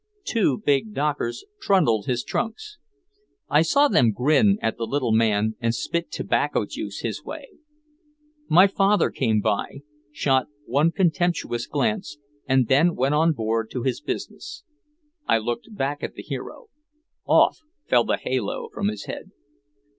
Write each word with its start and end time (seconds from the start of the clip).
Two 0.23 0.63
big 0.65 0.95
dockers 0.95 1.45
trundled 1.61 2.07
his 2.07 2.23
trunks. 2.23 2.79
I 3.51 3.61
saw 3.61 3.87
them 3.87 4.11
grin 4.13 4.57
at 4.59 4.77
the 4.77 4.87
little 4.87 5.11
man 5.11 5.55
and 5.59 5.75
spit 5.75 6.11
tobacco 6.11 6.65
juice 6.65 7.01
his 7.01 7.23
way. 7.23 7.49
My 8.47 8.65
father 8.65 9.11
came 9.11 9.41
by, 9.41 9.81
shot 10.11 10.47
one 10.65 10.91
contemptuous 10.91 11.67
glance, 11.67 12.17
and 12.47 12.67
then 12.67 12.95
went 12.95 13.13
on 13.13 13.33
board 13.33 13.69
to 13.73 13.83
his 13.83 14.01
business. 14.01 14.63
I 15.27 15.37
looked 15.37 15.67
back 15.75 16.01
at 16.01 16.15
the 16.15 16.23
hero. 16.23 16.69
Off 17.27 17.59
fell 17.87 18.03
the 18.03 18.17
halo 18.17 18.69
from 18.73 18.87
his 18.87 19.05
head. 19.05 19.29